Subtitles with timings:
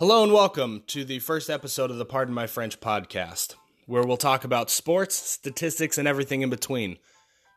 [0.00, 4.16] Hello and welcome to the first episode of the Pardon My French podcast, where we'll
[4.16, 6.98] talk about sports, statistics, and everything in between.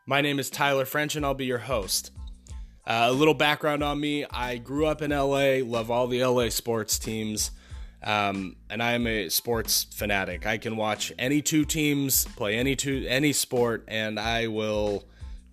[0.06, 2.10] My name is Tyler French, and I'll be your host.
[2.84, 6.48] Uh, a little background on me I grew up in LA, love all the LA
[6.48, 7.52] sports teams,
[8.02, 10.44] um, and I am a sports fanatic.
[10.44, 15.04] I can watch any two teams play any two any sport, and I will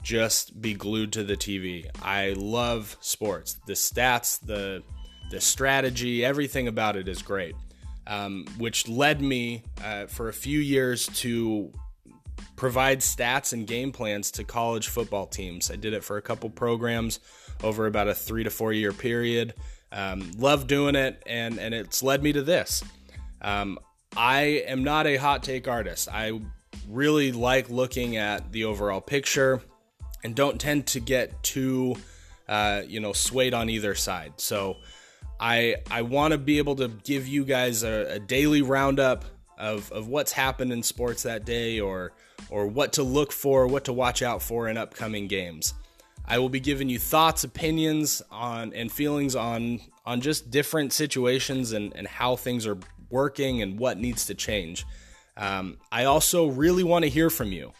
[0.01, 1.85] just be glued to the TV.
[2.01, 4.81] I love sports, the stats, the
[5.29, 7.55] the strategy, everything about it is great.
[8.07, 11.71] Um, which led me uh, for a few years to
[12.55, 15.69] provide stats and game plans to college football teams.
[15.69, 17.19] I did it for a couple programs
[17.63, 19.53] over about a three to four year period.
[19.91, 22.83] Um, love doing it, and and it's led me to this.
[23.41, 23.79] Um,
[24.15, 26.09] I am not a hot take artist.
[26.11, 26.39] I
[26.87, 29.61] really like looking at the overall picture,
[30.23, 31.95] and don't tend to get too,
[32.47, 34.33] uh, you know, swayed on either side.
[34.37, 34.77] So
[35.39, 39.25] I I want to be able to give you guys a, a, daily roundup
[39.57, 42.11] of, of what's happened in sports that day or
[42.49, 45.73] or what to look for, what to watch out for in upcoming games.
[46.25, 51.71] I will be giving you thoughts, opinions on and feelings on on just different situations
[51.71, 52.77] and, and how things are
[53.09, 54.85] working and what needs to change.
[55.37, 57.71] Um, I also really want to hear from you.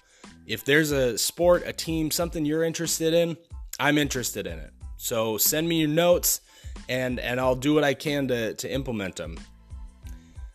[0.48, 3.38] If there's a sport, a team, something you're interested in,
[3.80, 4.72] I'm interested in it.
[4.98, 6.42] So send me your notes
[6.90, 9.40] and and I'll do what I can to to implement them.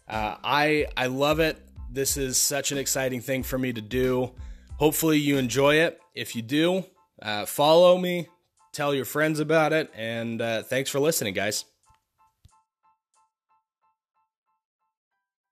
[0.07, 1.57] Uh, I I love it.
[1.91, 4.33] This is such an exciting thing for me to do.
[4.79, 6.01] Hopefully you enjoy it.
[6.15, 6.85] If you do,
[7.23, 8.29] uh, follow me,
[8.73, 11.65] tell your friends about it, and uh, thanks for listening, guys.